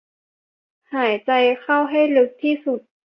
[0.93, 1.31] หายใจ
[1.61, 2.81] เข้าให้ลึกที่สุด